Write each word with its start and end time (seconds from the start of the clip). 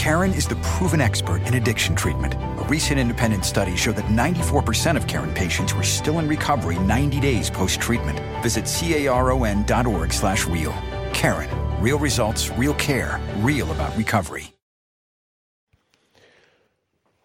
Karen 0.00 0.32
is 0.32 0.46
the 0.48 0.56
proven 0.62 0.98
expert 1.02 1.42
in 1.46 1.56
addiction 1.56 1.94
treatment. 1.94 2.32
A 2.32 2.64
recent 2.70 2.98
independent 2.98 3.44
study 3.44 3.76
showed 3.76 3.96
that 3.96 4.06
94% 4.06 4.96
of 4.96 5.06
Karen 5.06 5.30
patients 5.34 5.74
were 5.74 5.82
still 5.82 6.20
in 6.20 6.26
recovery 6.26 6.78
90 6.78 7.20
days 7.20 7.50
post-treatment. 7.50 8.18
Visit 8.42 8.64
caron.org 8.64 10.10
slash 10.10 10.46
real. 10.46 10.72
Karen. 11.12 11.50
Real 11.82 11.98
results, 11.98 12.48
real 12.56 12.72
care, 12.78 13.20
real 13.40 13.70
about 13.72 13.94
recovery. 13.94 14.54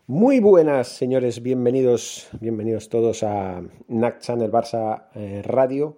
Muy 0.08 0.42
buenas, 0.42 0.90
señores, 0.90 1.42
bienvenidos, 1.42 2.28
bienvenidos 2.42 2.90
todos 2.90 3.24
a 3.24 3.62
NAC 3.88 4.20
Channel 4.20 4.52
Barça 4.52 5.08
eh, 5.16 5.42
Radio. 5.46 5.98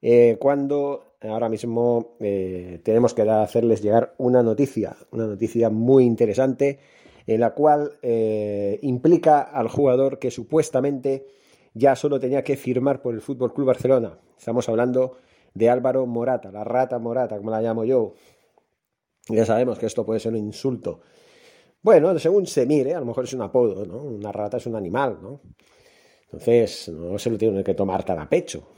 Eh, 0.00 0.36
cuando 0.40 1.13
ahora 1.28 1.48
mismo 1.48 2.16
eh, 2.20 2.80
tenemos 2.82 3.14
que 3.14 3.22
hacerles 3.22 3.82
llegar 3.82 4.14
una 4.18 4.42
noticia, 4.42 4.96
una 5.10 5.26
noticia 5.26 5.70
muy 5.70 6.04
interesante, 6.04 6.78
en 7.26 7.40
la 7.40 7.54
cual 7.54 7.92
implica 8.82 9.40
al 9.40 9.68
jugador 9.68 10.18
que 10.18 10.30
supuestamente 10.30 11.26
ya 11.72 11.96
solo 11.96 12.20
tenía 12.20 12.44
que 12.44 12.56
firmar 12.56 13.00
por 13.00 13.14
el 13.14 13.22
Fútbol 13.22 13.54
Club 13.54 13.68
Barcelona. 13.68 14.18
Estamos 14.36 14.68
hablando 14.68 15.16
de 15.54 15.70
Álvaro 15.70 16.04
Morata, 16.04 16.52
la 16.52 16.64
rata 16.64 16.98
Morata, 16.98 17.38
como 17.38 17.50
la 17.50 17.62
llamo 17.62 17.84
yo. 17.84 18.12
Ya 19.30 19.46
sabemos 19.46 19.78
que 19.78 19.86
esto 19.86 20.04
puede 20.04 20.20
ser 20.20 20.32
un 20.32 20.38
insulto 20.38 21.00
bueno, 21.84 22.18
según 22.18 22.46
se 22.46 22.64
mire, 22.64 22.94
a 22.94 23.00
lo 23.00 23.04
mejor 23.04 23.24
es 23.24 23.34
un 23.34 23.42
apodo, 23.42 23.84
¿no? 23.84 23.98
Una 23.98 24.32
rata 24.32 24.56
es 24.56 24.66
un 24.66 24.74
animal, 24.74 25.18
¿no? 25.20 25.42
Entonces, 26.24 26.88
no 26.88 27.18
se 27.18 27.28
lo 27.28 27.36
tiene 27.36 27.62
que 27.62 27.74
tomar 27.74 28.02
tan 28.02 28.18
a 28.20 28.26
pecho. 28.26 28.68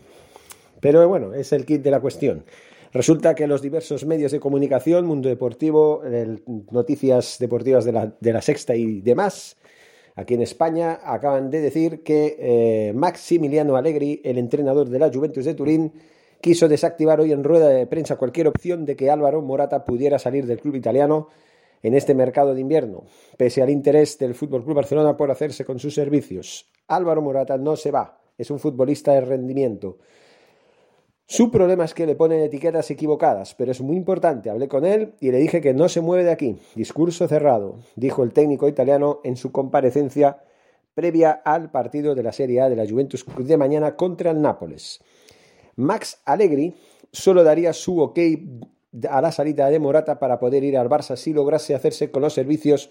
Pero 0.81 1.09
bueno, 1.09 1.35
es 1.35 1.53
el 1.53 1.65
kit 1.65 1.83
de 1.83 1.91
la 1.91 2.01
cuestión. 2.01 2.45
Resulta 2.93 3.35
que 3.35 3.47
los 3.47 3.63
diversos 3.63 4.07
medios 4.07 4.33
de 4.33 4.41
comunicación, 4.41 5.07
Mundo 5.07 5.29
Deportivo, 5.29 6.03
noticias 6.71 7.37
deportivas 7.39 7.85
de 7.85 7.93
la, 7.93 8.15
de 8.19 8.33
la, 8.33 8.41
Sexta 8.41 8.75
y 8.75 9.01
demás, 9.03 9.57
aquí 10.15 10.35
en 10.35 10.43
España, 10.43 11.01
acaban 11.05 11.51
de 11.51 11.61
decir 11.61 12.03
que 12.03 12.37
eh, 12.39 12.93
Maximiliano 12.95 13.77
Allegri, 13.77 14.21
el 14.25 14.39
entrenador 14.39 14.89
de 14.89 14.99
la 14.99 15.11
Juventus 15.13 15.45
de 15.45 15.55
Turín, 15.55 15.93
quiso 16.41 16.69
desactivar 16.69 17.21
hoy 17.21 17.33
en 17.33 17.45
rueda 17.45 17.69
de 17.69 17.87
prensa 17.87 18.17
cualquier 18.17 18.49
opción 18.49 18.85
de 18.85 18.97
que 18.97 19.11
Álvaro 19.11 19.43
Morata 19.43 19.85
pudiera 19.85 20.19
salir 20.19 20.47
del 20.47 20.61
club 20.61 20.77
italiano 20.77 21.29
en 21.83 21.95
este 21.95 22.15
mercado 22.15 22.55
de 22.55 22.61
invierno, 22.61 23.05
pese 23.37 23.63
al 23.63 23.71
interés 23.71 24.19
del 24.19 24.35
Fútbol 24.35 24.65
Club 24.65 24.77
Barcelona 24.77 25.17
por 25.17 25.31
hacerse 25.31 25.65
con 25.65 25.79
sus 25.79 25.95
servicios. 25.95 26.71
Álvaro 26.89 27.21
Morata 27.21 27.59
no 27.59 27.77
se 27.77 27.91
va, 27.91 28.21
es 28.39 28.51
un 28.51 28.59
futbolista 28.59 29.13
de 29.13 29.21
rendimiento. 29.21 29.99
Su 31.29 31.51
problema 31.51 31.85
es 31.85 31.93
que 31.93 32.07
le 32.07 32.15
ponen 32.15 32.41
etiquetas 32.41 32.89
equivocadas, 32.93 33.57
pero 33.57 33.73
es 33.73 33.81
muy 33.81 33.97
importante. 33.97 34.49
Hablé 34.49 34.69
con 34.69 34.85
él 34.85 35.15
y 35.19 35.33
le 35.33 35.39
dije 35.39 35.61
que 35.61 35.75
no 35.75 35.89
se 35.89 36.01
mueve 36.01 36.23
de 36.23 36.31
aquí. 36.31 36.57
Discurso 36.77 37.27
cerrado, 37.27 37.81
dijo 37.97 38.23
el 38.23 38.33
técnico 38.33 38.69
italiano 38.69 39.21
en 39.25 39.37
su 39.37 39.51
comparecencia 39.51 40.39
previa 40.95 41.33
al 41.33 41.73
partido 41.73 42.15
de 42.15 42.23
la 42.23 42.33
Serie 42.33 42.61
A 42.61 42.69
de 42.69 42.77
la 42.77 42.89
Juventus 42.89 43.27
de 43.39 43.57
mañana 43.57 43.97
contra 43.97 44.31
el 44.31 44.41
Nápoles. 44.41 45.01
Max 45.75 46.21
Allegri 46.25 46.75
solo 47.11 47.43
daría 47.43 47.73
su 47.73 48.01
ok 48.01 48.19
a 49.11 49.21
la 49.21 49.33
salida 49.33 49.69
de 49.69 49.81
Morata 49.81 50.21
para 50.21 50.39
poder 50.39 50.63
ir 50.63 50.79
al 50.79 50.89
Barça 50.89 51.17
si 51.17 51.33
lograse 51.33 51.75
hacerse 51.75 52.11
con 52.11 52.23
los 52.23 52.35
servicios 52.35 52.91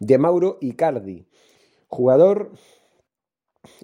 de 0.00 0.18
Mauro 0.18 0.58
Icardi, 0.60 1.26
jugador 1.86 2.50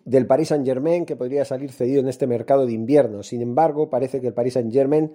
del 0.05 0.27
Paris 0.27 0.49
Saint-Germain 0.49 1.07
que 1.07 1.17
podría 1.17 1.45
salir 1.45 1.73
cedido 1.73 2.01
en 2.01 2.09
este 2.09 2.27
mercado 2.27 2.67
de 2.67 2.73
invierno. 2.73 3.23
Sin 3.23 3.43
embargo, 3.43 3.91
parece 3.91 4.21
que 4.21 4.29
el 4.29 4.35
Paris 4.35 4.55
Saint-Germain 4.55 5.15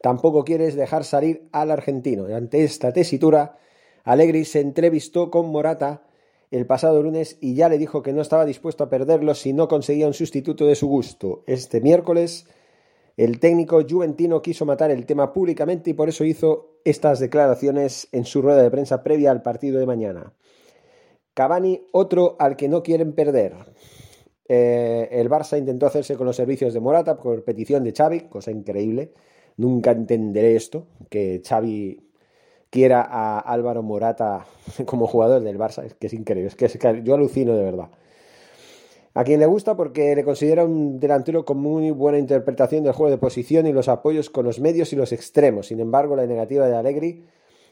tampoco 0.00 0.44
quiere 0.44 0.70
dejar 0.70 1.04
salir 1.04 1.48
al 1.52 1.70
argentino. 1.70 2.26
Ante 2.34 2.64
esta 2.64 2.92
tesitura, 2.92 3.58
Allegri 4.04 4.44
se 4.44 4.60
entrevistó 4.60 5.30
con 5.30 5.50
Morata 5.50 6.02
el 6.50 6.66
pasado 6.66 7.02
lunes 7.02 7.38
y 7.40 7.54
ya 7.54 7.68
le 7.68 7.78
dijo 7.78 8.02
que 8.02 8.12
no 8.12 8.22
estaba 8.22 8.44
dispuesto 8.44 8.84
a 8.84 8.90
perderlo 8.90 9.34
si 9.34 9.52
no 9.52 9.66
conseguía 9.68 10.06
un 10.06 10.14
sustituto 10.14 10.66
de 10.66 10.74
su 10.74 10.86
gusto. 10.86 11.42
Este 11.46 11.80
miércoles 11.80 12.46
el 13.16 13.38
técnico 13.38 13.80
juventino 13.88 14.42
quiso 14.42 14.66
matar 14.66 14.90
el 14.90 15.06
tema 15.06 15.32
públicamente 15.32 15.90
y 15.90 15.94
por 15.94 16.08
eso 16.08 16.24
hizo 16.24 16.78
estas 16.84 17.20
declaraciones 17.20 18.08
en 18.10 18.24
su 18.24 18.42
rueda 18.42 18.62
de 18.62 18.70
prensa 18.70 19.04
previa 19.04 19.30
al 19.30 19.42
partido 19.42 19.78
de 19.78 19.86
mañana. 19.86 20.32
Cavani, 21.32 21.86
otro 21.92 22.36
al 22.40 22.56
que 22.56 22.68
no 22.68 22.82
quieren 22.82 23.12
perder. 23.12 23.54
Eh, 24.46 25.08
el 25.10 25.30
Barça 25.30 25.58
intentó 25.58 25.86
hacerse 25.86 26.16
con 26.16 26.26
los 26.26 26.36
servicios 26.36 26.74
de 26.74 26.80
Morata 26.80 27.16
por 27.16 27.42
petición 27.44 27.84
de 27.84 27.92
Xavi, 27.92 28.20
cosa 28.28 28.50
increíble. 28.50 29.12
Nunca 29.56 29.92
entenderé 29.92 30.56
esto, 30.56 30.86
que 31.08 31.40
Xavi 31.46 32.00
quiera 32.70 33.02
a 33.02 33.38
Álvaro 33.38 33.82
Morata 33.82 34.46
como 34.86 35.06
jugador 35.06 35.42
del 35.42 35.58
Barça, 35.58 35.84
es 35.84 35.94
que 35.94 36.08
es 36.08 36.12
increíble, 36.12 36.48
es 36.48 36.56
que 36.56 37.02
yo 37.02 37.14
alucino 37.14 37.54
de 37.54 37.64
verdad. 37.64 37.90
A 39.16 39.22
quien 39.22 39.38
le 39.38 39.46
gusta 39.46 39.76
porque 39.76 40.16
le 40.16 40.24
considera 40.24 40.64
un 40.64 40.98
delantero 40.98 41.44
con 41.44 41.58
muy 41.58 41.92
buena 41.92 42.18
interpretación 42.18 42.82
del 42.82 42.94
juego 42.94 43.12
de 43.12 43.18
posición 43.18 43.64
y 43.68 43.72
los 43.72 43.88
apoyos 43.88 44.28
con 44.28 44.44
los 44.44 44.58
medios 44.58 44.92
y 44.92 44.96
los 44.96 45.12
extremos. 45.12 45.68
Sin 45.68 45.78
embargo, 45.78 46.16
la 46.16 46.26
negativa 46.26 46.66
de 46.66 46.74
Allegri 46.74 47.24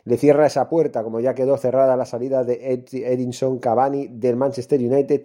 le 0.04 0.16
cierra 0.18 0.46
esa 0.46 0.68
puerta, 0.68 1.02
como 1.02 1.18
ya 1.18 1.34
quedó 1.34 1.56
cerrada 1.56 1.96
la 1.96 2.06
salida 2.06 2.44
de 2.44 2.84
Edinson 2.92 3.58
Cavani 3.58 4.06
del 4.06 4.36
Manchester 4.36 4.78
United, 4.78 5.22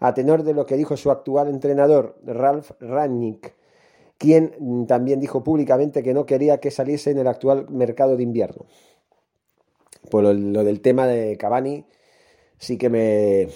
a 0.00 0.14
tenor 0.14 0.42
de 0.42 0.54
lo 0.54 0.66
que 0.66 0.76
dijo 0.76 0.96
su 0.96 1.10
actual 1.10 1.48
entrenador, 1.48 2.18
Ralf 2.24 2.72
Rangnick, 2.80 3.54
quien 4.16 4.86
también 4.86 5.20
dijo 5.20 5.44
públicamente 5.44 6.02
que 6.02 6.14
no 6.14 6.26
quería 6.26 6.58
que 6.58 6.70
saliese 6.70 7.10
en 7.10 7.18
el 7.18 7.28
actual 7.28 7.68
mercado 7.70 8.16
de 8.16 8.22
invierno. 8.22 8.66
Por 10.10 10.24
lo 10.24 10.64
del 10.64 10.80
tema 10.80 11.06
de 11.06 11.36
Cavani, 11.36 11.84
sí 12.58 12.78
que 12.78 12.88
me, 12.88 13.48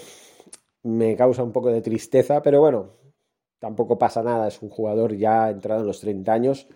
me 0.83 1.15
causa 1.15 1.43
un 1.43 1.51
poco 1.51 1.69
de 1.69 1.81
tristeza, 1.81 2.41
pero 2.41 2.59
bueno, 2.59 2.91
tampoco 3.59 3.97
pasa 3.97 4.21
nada, 4.23 4.47
es 4.47 4.61
un 4.61 4.69
jugador 4.69 5.15
ya 5.15 5.49
entrado 5.49 5.81
en 5.81 5.87
los 5.87 6.01
30 6.01 6.33
años. 6.33 6.67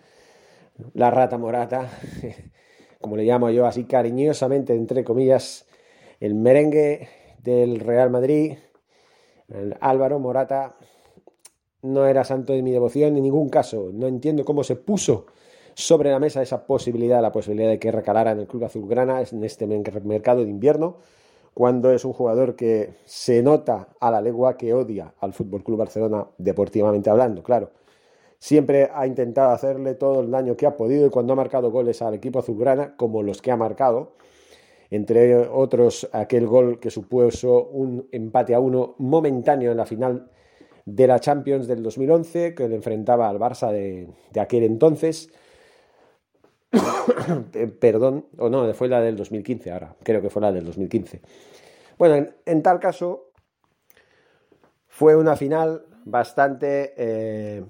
La 0.94 1.10
rata 1.10 1.38
morata, 1.38 1.90
como 3.00 3.16
le 3.16 3.24
llamo 3.24 3.50
yo 3.50 3.66
así 3.66 3.84
cariñosamente, 3.84 4.74
entre 4.74 5.04
comillas, 5.04 5.66
el 6.20 6.34
merengue 6.34 7.08
del 7.42 7.80
Real 7.80 8.10
Madrid, 8.10 8.58
Álvaro 9.80 10.18
Morata, 10.18 10.76
no 11.82 12.06
era 12.06 12.24
santo 12.24 12.52
de 12.52 12.62
mi 12.62 12.72
devoción 12.72 13.16
en 13.16 13.22
ningún 13.22 13.48
caso. 13.48 13.90
No 13.92 14.06
entiendo 14.06 14.44
cómo 14.44 14.64
se 14.64 14.76
puso 14.76 15.26
sobre 15.74 16.10
la 16.10 16.18
mesa 16.18 16.42
esa 16.42 16.66
posibilidad, 16.66 17.22
la 17.22 17.32
posibilidad 17.32 17.68
de 17.68 17.78
que 17.78 17.92
recalara 17.92 18.32
en 18.32 18.40
el 18.40 18.46
club 18.46 18.64
azulgrana 18.64 19.22
en 19.22 19.44
este 19.44 19.66
mercado 19.66 20.44
de 20.44 20.50
invierno 20.50 20.96
cuando 21.54 21.90
es 21.90 22.04
un 22.04 22.12
jugador 22.12 22.54
que 22.54 22.94
se 23.04 23.42
nota 23.42 23.88
a 23.98 24.12
la 24.12 24.20
legua 24.20 24.56
que 24.56 24.74
odia 24.74 25.14
al 25.18 25.32
Fútbol 25.32 25.64
Club 25.64 25.78
Barcelona 25.78 26.26
deportivamente 26.38 27.10
hablando, 27.10 27.42
claro. 27.42 27.72
Siempre 28.38 28.88
ha 28.94 29.08
intentado 29.08 29.50
hacerle 29.50 29.94
todo 29.94 30.20
el 30.20 30.30
daño 30.30 30.56
que 30.56 30.66
ha 30.66 30.76
podido 30.76 31.04
y 31.06 31.10
cuando 31.10 31.32
ha 31.32 31.36
marcado 31.36 31.72
goles 31.72 32.00
al 32.00 32.14
equipo 32.14 32.38
azulgrana, 32.38 32.94
como 32.96 33.24
los 33.24 33.42
que 33.42 33.50
ha 33.50 33.56
marcado, 33.56 34.12
entre 34.90 35.36
otros 35.36 36.08
aquel 36.12 36.46
gol 36.46 36.80
que 36.80 36.90
supuso 36.90 37.68
un 37.68 38.08
empate 38.12 38.54
a 38.54 38.60
uno 38.60 38.94
momentáneo 38.98 39.70
en 39.70 39.76
la 39.76 39.86
final 39.86 40.30
de 40.84 41.06
la 41.06 41.20
Champions 41.20 41.66
del 41.66 41.82
2011, 41.82 42.54
que 42.54 42.68
le 42.68 42.76
enfrentaba 42.76 43.28
al 43.28 43.38
Barça 43.38 43.70
de, 43.70 44.08
aquel 44.40 44.64
entonces, 44.64 45.30
Perdón, 47.80 48.26
o 48.36 48.50
no, 48.50 48.72
fue 48.74 48.88
la 48.88 49.00
del 49.00 49.16
2015 49.16 49.70
ahora, 49.70 49.96
creo 50.02 50.20
que 50.20 50.30
fue 50.30 50.42
la 50.42 50.52
del 50.52 50.64
2015. 50.66 51.22
Bueno, 51.98 52.28
en, 52.44 52.62
tal 52.62 52.78
caso, 52.78 53.32
fue 54.86 55.16
una 55.16 55.34
final 55.36 55.86
bastante 56.04 56.94
eh, 56.96 57.64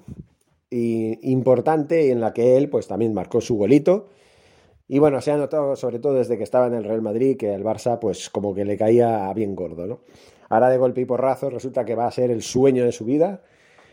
importante 0.71 2.11
en 2.11 2.21
la 2.21 2.33
que 2.33 2.57
él 2.57 2.69
pues 2.69 2.89
también 2.89 3.15
marcó 3.15 3.41
su 3.41 3.57
golito. 3.57 4.09
Y 4.89 4.99
bueno, 4.99 5.21
se 5.21 5.31
ha 5.31 5.37
notado 5.37 5.77
sobre 5.77 5.99
todo 5.99 6.15
desde 6.15 6.39
que 6.39 6.45
estaba 6.45 6.67
en 6.67 6.75
el 6.75 6.85
Real 6.85 7.03
Madrid 7.03 7.37
que 7.37 7.53
el 7.53 7.63
Barça 7.63 7.99
pues 7.99 8.31
como 8.31 8.55
que 8.55 8.65
le 8.65 8.77
caía 8.79 9.31
bien 9.35 9.55
gordo, 9.55 9.87
¿no? 9.87 10.01
Ahora 10.49 10.71
de 10.71 10.79
golpe 10.79 11.03
y 11.03 11.05
porrazo 11.05 11.51
resulta 11.51 11.85
que 11.85 11.95
va 11.95 12.07
a 12.07 12.11
ser 12.11 12.31
el 12.31 12.43
sueño 12.43 12.85
de 12.85 12.93
su 12.93 13.05
vida 13.05 13.43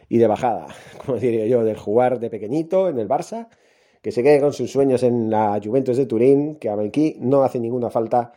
y 0.08 0.20
de 0.20 0.28
bajada, 0.28 0.68
como 1.06 1.18
diría 1.18 1.46
yo, 1.48 1.64
del 1.64 1.78
jugar 1.78 2.20
de 2.20 2.30
pequeñito 2.30 2.88
en 2.88 2.98
el 3.00 3.10
Barça 3.10 3.50
que 4.02 4.12
se 4.12 4.22
quede 4.22 4.40
con 4.40 4.54
sus 4.54 4.72
sueños 4.72 5.02
en 5.02 5.32
la 5.32 5.60
Juventus 5.64 5.98
de 5.98 6.06
Turín, 6.06 6.58
que 6.58 6.70
a 6.70 6.76
Melqui 6.76 7.18
no 7.20 7.44
hace 7.44 7.60
ninguna 7.60 7.90
falta 7.90 8.34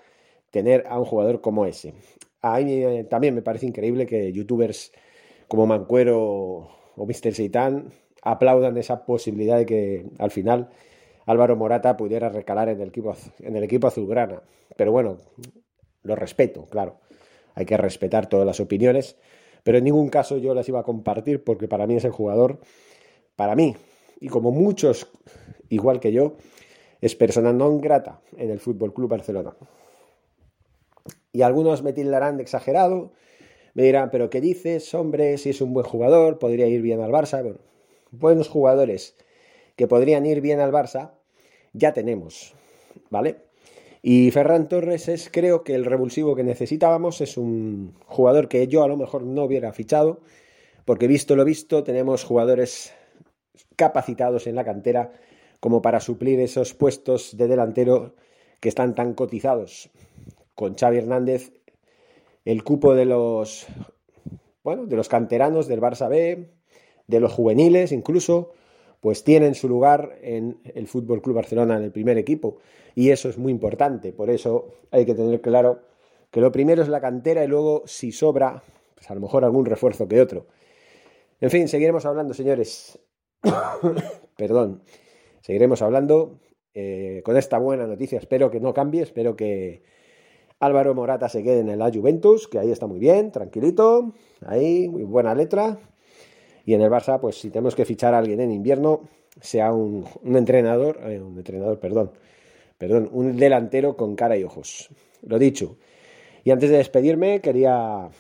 tener 0.51 0.85
a 0.89 0.99
un 0.99 1.05
jugador 1.05 1.43
como 1.43 1.67
ese. 1.67 1.93
A 2.41 2.59
mí 2.59 2.73
eh, 2.73 3.05
también 3.05 3.35
me 3.35 3.43
parece 3.43 3.67
increíble 3.67 4.07
que 4.07 4.33
youtubers 4.33 4.93
como 5.47 5.67
Mancuero 5.67 6.19
o 6.97 7.07
Mr. 7.07 7.35
Seitan 7.35 7.93
aplaudan 8.23 8.79
esa 8.79 9.05
posibilidad 9.05 9.59
de 9.59 9.67
que 9.67 10.07
al 10.19 10.31
final 10.31 10.71
Álvaro 11.29 11.57
Morata 11.57 11.95
pudiera 11.99 12.31
recalar 12.31 12.71
en 12.71 12.81
el 12.81 12.89
equipo, 12.89 13.15
en 13.41 13.55
el 13.55 13.63
equipo 13.63 13.87
azulgrana. 13.87 14.41
Pero 14.77 14.93
bueno, 14.93 15.19
lo 16.03 16.17
respeto, 16.17 16.65
claro. 16.65 17.01
Hay 17.55 17.67
que 17.67 17.77
respetar 17.77 18.31
todas 18.31 18.47
las 18.47 18.61
opiniones, 18.61 19.17
pero 19.63 19.77
en 19.77 19.85
ningún 19.85 20.09
caso 20.09 20.39
yo 20.39 20.55
las 20.55 20.67
iba 20.71 20.81
a 20.81 20.85
compartir 20.85 21.45
porque 21.45 21.69
para 21.69 21.87
mí 21.87 21.97
es 21.97 22.05
el 22.07 22.13
jugador, 22.13 22.61
para 23.37 23.55
mí, 23.55 23.77
y 24.21 24.29
como 24.29 24.53
muchos, 24.53 25.07
igual 25.69 26.01
que 26.01 26.13
yo, 26.13 26.37
es 27.03 27.15
persona 27.15 27.53
non 27.53 27.77
grata 27.85 28.25
en 28.41 28.49
el 28.49 28.59
Fútbol 28.59 28.95
Club 28.97 29.11
Barcelona. 29.11 29.53
Y 31.31 31.43
algunos 31.43 31.83
me 31.83 31.93
tildarán 31.93 32.39
de 32.39 32.43
exagerado, 32.43 33.13
me 33.75 33.83
dirán, 33.83 34.09
pero 34.09 34.31
¿qué 34.31 34.41
dices? 34.41 34.95
Hombre, 34.95 35.37
si 35.37 35.51
es 35.51 35.61
un 35.61 35.75
buen 35.75 35.85
jugador, 35.85 36.39
podría 36.39 36.67
ir 36.67 36.81
bien 36.81 37.03
al 37.03 37.13
Barça. 37.13 37.43
Bueno, 37.43 37.61
buenos 38.13 38.49
jugadores 38.49 39.15
que 39.77 39.87
podrían 39.87 40.25
ir 40.27 40.41
bien 40.41 40.59
al 40.59 40.73
Barça, 40.73 41.18
ya 41.73 41.93
tenemos, 41.93 42.55
¿vale? 43.11 43.37
Y 44.03 44.31
Ferran 44.31 44.69
Torres 44.69 45.09
es, 45.09 45.29
creo 45.31 45.65
que 45.65 45.75
el 45.75 45.85
revulsivo 45.85 46.37
que 46.37 46.45
necesitábamos, 46.45 47.21
es 47.21 47.37
un 47.37 47.95
jugador 48.07 48.49
que 48.49 48.69
yo 48.69 48.83
a 48.83 48.89
lo 48.89 48.97
mejor 48.97 49.23
no 49.25 49.45
hubiera 49.45 49.73
fichado, 49.73 50.21
porque 50.85 51.09
visto 51.09 51.37
lo 51.37 51.45
visto, 51.45 51.83
tenemos 51.85 52.25
jugadores 52.25 52.93
capacitados 53.77 54.47
en 54.47 54.55
la 54.55 54.65
cantera 54.65 55.13
como 55.61 55.83
para 55.83 56.01
suplir 56.01 56.41
esos 56.41 56.75
puestos 56.75 57.37
de 57.37 57.49
delantero 57.49 58.15
que 58.61 58.69
están 58.69 58.95
tan 58.95 59.15
cotizados. 59.15 59.91
Con 60.55 60.77
Xavi 60.77 60.99
Hernández, 60.99 61.53
el 62.45 62.65
cupo 62.65 62.95
de 62.95 63.05
los 63.05 63.67
bueno, 64.63 64.87
de 64.87 64.97
los 64.97 65.09
canteranos 65.09 65.67
del 65.67 65.81
Barça 65.81 66.09
B, 66.09 66.51
de 67.07 67.21
los 67.21 67.33
juveniles 67.33 67.93
incluso, 67.93 68.53
pues 69.01 69.25
tienen 69.25 69.55
su 69.55 69.69
lugar 69.69 70.19
en 70.23 70.61
el 70.75 70.87
Fútbol 70.89 71.23
Club 71.23 71.37
Barcelona 71.37 71.77
en 71.77 71.85
el 71.85 71.93
primer 71.93 72.19
equipo 72.19 72.59
y 72.95 73.11
eso 73.11 73.29
es 73.29 73.39
muy 73.39 73.53
importante, 73.53 74.13
por 74.13 74.31
eso 74.31 74.69
hay 74.91 75.07
que 75.07 75.15
tener 75.15 75.41
claro 75.41 75.81
que 76.31 76.41
lo 76.41 76.53
primero 76.53 76.83
es 76.83 76.89
la 76.89 77.01
cantera 77.01 77.45
y 77.45 77.47
luego 77.47 77.83
si 77.87 78.13
sobra, 78.13 78.63
pues 78.95 79.11
a 79.11 79.15
lo 79.15 79.21
mejor 79.21 79.45
algún 79.45 79.65
refuerzo 79.65 80.09
que 80.09 80.21
otro. 80.21 80.47
En 81.41 81.51
fin, 81.51 81.69
seguiremos 81.69 82.05
hablando, 82.05 82.35
señores. 82.35 82.99
Perdón. 84.37 84.83
Seguiremos 85.41 85.81
hablando 85.83 86.41
eh, 86.75 87.23
con 87.25 87.37
esta 87.37 87.59
buena 87.59 87.87
noticia. 87.87 88.19
Espero 88.19 88.51
que 88.51 88.61
no 88.61 88.75
cambie, 88.75 89.03
espero 89.03 89.37
que 89.37 89.83
Álvaro 90.61 90.95
Morata 90.95 91.29
se 91.29 91.43
quede 91.43 91.61
en 91.61 91.79
la 91.79 91.91
Juventus, 91.93 92.49
que 92.49 92.59
ahí 92.59 92.71
está 92.71 92.87
muy 92.87 92.99
bien, 92.99 93.31
tranquilito, 93.31 94.13
ahí, 94.45 94.89
muy 94.89 95.05
buena 95.05 95.35
letra. 95.35 95.79
Y 96.69 96.75
en 96.75 96.83
el 96.83 96.91
Barça, 96.91 97.19
pues 97.19 97.41
si 97.41 97.49
tenemos 97.49 97.75
que 97.75 97.87
fichar 97.87 98.13
a 98.13 98.19
alguien 98.19 98.43
en 98.43 98.53
invierno, 98.53 99.09
sea 99.41 99.73
un, 99.73 100.05
entrenador, 100.23 101.01
eh, 101.03 101.19
un 101.19 101.39
entrenador, 101.39 101.81
perdón, 101.81 102.11
perdón, 102.77 103.09
un 103.11 103.39
delantero 103.39 103.97
con 103.97 104.15
cara 104.15 104.37
y 104.37 104.45
ojos. 104.45 104.91
Lo 105.23 105.39
dicho. 105.39 105.79
Y 106.45 106.51
antes 106.51 106.69
de 106.69 106.77
despedirme, 106.77 107.41
quería 107.41 108.11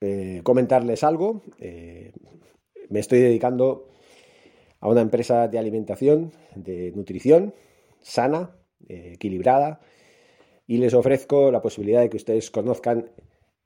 eh, 0.00 0.40
comentarles 0.44 1.02
algo. 1.02 1.42
me 1.58 3.00
estoy 3.00 3.18
dedicando 3.18 3.88
a 4.78 4.88
una 4.88 5.00
empresa 5.00 5.48
de 5.48 5.58
alimentación, 5.58 6.30
de 6.54 6.92
nutrición 6.92 7.54
sana, 8.02 8.54
eh, 8.88 9.14
equilibrada, 9.14 9.80
y 10.68 10.78
les 10.78 10.94
ofrezco 10.94 11.50
la 11.50 11.60
posibilidad 11.60 12.02
de 12.02 12.08
que 12.08 12.18
ustedes 12.18 12.52
conozcan 12.52 13.10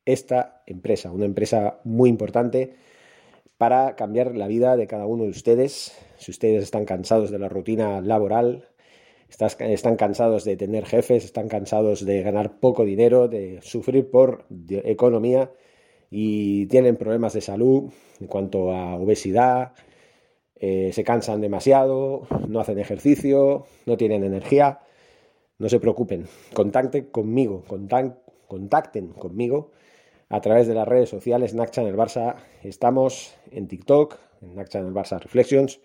esta 0.07 0.62
empresa, 0.67 1.12
una 1.12 1.27
empresa 1.27 1.83
muy 1.85 2.09
importante 2.09 2.89
para 3.61 3.95
cambiar 3.95 4.37
la 4.37 4.49
vida 4.49 4.75
de 4.79 4.87
cada 4.87 5.05
uno 5.05 5.25
de 5.25 5.29
ustedes. 5.29 5.93
Si 6.17 6.31
ustedes 6.31 6.62
están 6.62 6.87
cansados 6.87 7.31
de 7.31 7.39
la 7.39 7.51
rutina 7.51 8.01
laboral, 8.01 8.71
están 9.29 9.97
cansados 9.97 10.45
de 10.45 10.57
tener 10.57 10.87
jefes, 10.87 11.27
están 11.27 11.47
cansados 11.47 12.07
de 12.07 12.23
ganar 12.23 12.59
poco 12.59 12.87
dinero, 12.87 13.29
de 13.29 13.59
sufrir 13.61 14.11
por 14.11 14.47
economía 14.71 15.53
y 16.11 16.69
tienen 16.69 16.97
problemas 16.97 17.35
de 17.35 17.43
salud 17.43 17.93
en 18.19 18.29
cuanto 18.29 18.73
a 18.73 18.97
obesidad, 18.97 19.75
eh, 20.57 20.91
se 20.95 21.05
cansan 21.05 21.43
demasiado, 21.43 22.23
no 22.49 22.61
hacen 22.61 22.79
ejercicio, 22.79 23.67
no 23.85 23.99
tienen 23.99 24.25
energía, 24.25 24.79
no 25.59 25.69
se 25.69 25.81
preocupen, 25.81 26.25
contacten 26.55 27.11
conmigo, 27.11 27.62
contacten 28.49 29.09
conmigo 29.09 29.71
a 30.31 30.41
través 30.41 30.67
de 30.67 30.75
las 30.75 30.88
redes 30.88 31.11
sociales 31.11 31.53
en 31.53 31.61
el 31.61 31.97
Barça. 31.97 32.37
Estamos 32.62 33.35
en 33.50 33.69
TikTok, 33.69 34.17
en 34.41 34.59
en 34.59 34.87
el 34.87 34.94
Barça 34.94 35.21
Reflections, 35.21 35.81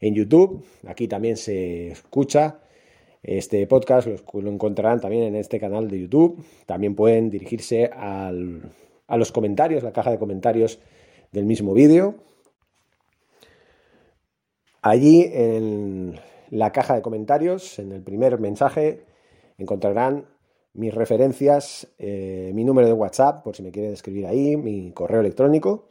en 0.00 0.14
YouTube, 0.14 0.62
aquí 0.86 1.08
también 1.08 1.38
se 1.38 1.88
escucha. 1.88 2.60
Este 3.22 3.66
podcast 3.66 4.06
lo, 4.34 4.50
encontrarán 4.50 5.00
también 5.00 5.22
en 5.22 5.36
este 5.36 5.58
canal 5.58 5.88
de 5.88 6.00
YouTube. 6.00 6.44
También 6.66 6.94
pueden 6.94 7.30
dirigirse 7.30 7.90
a 7.94 8.30
los 9.16 9.32
comentarios, 9.32 9.82
la 9.82 9.92
caja 9.92 10.10
de 10.10 10.18
comentarios 10.18 10.78
del 11.32 11.46
mismo 11.46 11.72
vídeo 11.72 12.16
Allí 14.86 15.28
en 15.32 16.20
la 16.50 16.70
caja 16.70 16.94
de 16.94 17.02
comentarios, 17.02 17.80
en 17.80 17.90
el 17.90 18.02
primer 18.02 18.38
mensaje, 18.38 19.02
encontrarán 19.58 20.26
mis 20.76 20.94
referencias, 20.94 21.88
eh, 21.98 22.50
mi 22.54 22.64
número 22.64 22.86
de 22.86 22.92
WhatsApp, 22.92 23.42
por 23.42 23.56
si 23.56 23.62
me 23.62 23.70
quieren 23.70 23.92
escribir 23.92 24.26
ahí, 24.26 24.56
mi 24.56 24.92
correo 24.92 25.20
electrónico. 25.20 25.88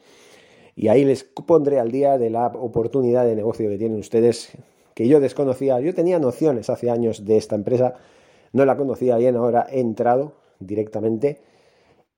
Y 0.76 0.90
ahí 0.90 1.06
les 1.06 1.24
pondré 1.24 1.80
al 1.80 1.92
día 1.92 2.18
de 2.18 2.30
la 2.30 2.48
oportunidad 2.48 3.26
de 3.26 3.36
negocio 3.36 3.70
que 3.70 3.78
tienen 3.78 3.98
ustedes, 3.98 4.52
que 4.94 5.08
yo 5.08 5.20
desconocía. 5.20 5.80
Yo 5.80 5.94
tenía 5.94 6.20
nociones 6.20 6.70
hace 6.70 6.90
años 6.90 7.26
de 7.26 7.38
esta 7.38 7.56
empresa, 7.56 7.96
no 8.52 8.66
la 8.66 8.78
conocía 8.78 9.18
bien, 9.18 9.36
ahora 9.36 9.68
he 9.70 9.80
entrado 9.80 10.34
directamente 10.60 11.42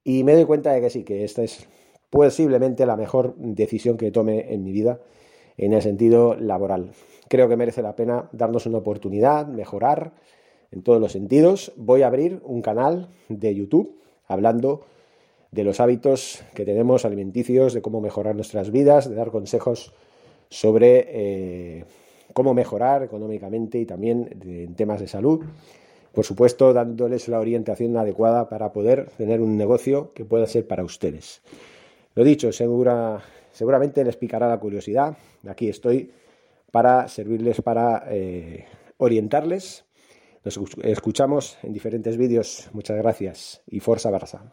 y 0.04 0.24
me 0.24 0.34
doy 0.34 0.44
cuenta 0.44 0.72
de 0.72 0.80
que 0.80 0.90
sí, 0.90 1.04
que 1.04 1.24
esta 1.24 1.42
es 1.42 1.68
posiblemente 2.10 2.86
la 2.86 2.96
mejor 2.96 3.34
decisión 3.36 3.96
que 3.96 4.10
tome 4.10 4.52
en 4.52 4.64
mi 4.64 4.72
vida 4.72 5.00
en 5.56 5.72
el 5.72 5.82
sentido 5.82 6.34
laboral. 6.34 6.92
Creo 7.28 7.48
que 7.48 7.56
merece 7.56 7.82
la 7.82 7.94
pena 7.94 8.28
darnos 8.32 8.66
una 8.66 8.78
oportunidad, 8.78 9.46
mejorar 9.46 10.12
en 10.70 10.82
todos 10.82 11.00
los 11.00 11.12
sentidos. 11.12 11.72
Voy 11.76 12.02
a 12.02 12.06
abrir 12.08 12.40
un 12.44 12.62
canal 12.62 13.08
de 13.28 13.54
YouTube 13.54 13.98
hablando 14.26 14.82
de 15.50 15.64
los 15.64 15.80
hábitos 15.80 16.42
que 16.54 16.64
tenemos 16.64 17.04
alimenticios, 17.04 17.72
de 17.72 17.82
cómo 17.82 18.00
mejorar 18.00 18.34
nuestras 18.34 18.70
vidas, 18.70 19.08
de 19.08 19.14
dar 19.14 19.30
consejos 19.30 19.94
sobre 20.50 21.06
eh, 21.08 21.84
cómo 22.32 22.54
mejorar 22.54 23.02
económicamente 23.02 23.78
y 23.78 23.86
también 23.86 24.28
en 24.42 24.74
temas 24.74 25.00
de 25.00 25.08
salud. 25.08 25.44
Por 26.12 26.24
supuesto, 26.24 26.72
dándoles 26.72 27.28
la 27.28 27.40
orientación 27.40 27.96
adecuada 27.96 28.48
para 28.48 28.72
poder 28.72 29.10
tener 29.16 29.40
un 29.40 29.56
negocio 29.56 30.12
que 30.14 30.24
pueda 30.24 30.46
ser 30.46 30.66
para 30.66 30.84
ustedes. 30.84 31.42
Lo 32.14 32.24
dicho, 32.24 32.50
segura, 32.52 33.22
seguramente 33.52 34.04
les 34.04 34.16
picará 34.16 34.48
la 34.48 34.58
curiosidad. 34.58 35.16
Aquí 35.46 35.68
estoy 35.68 36.10
para 36.72 37.08
servirles, 37.08 37.60
para 37.62 38.04
eh, 38.10 38.64
orientarles. 38.96 39.84
Escuchamos 40.82 41.58
en 41.62 41.72
diferentes 41.72 42.16
vídeos. 42.16 42.68
Muchas 42.72 42.96
gracias 42.96 43.62
y 43.66 43.80
Forza 43.80 44.10
Barça. 44.10 44.52